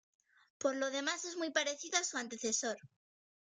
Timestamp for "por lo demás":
0.57-1.25